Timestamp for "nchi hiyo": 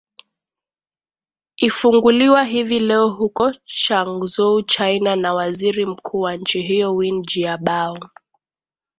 6.37-6.95